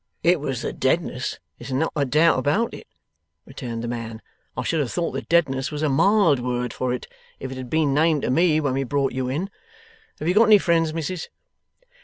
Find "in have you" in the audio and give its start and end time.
9.29-10.33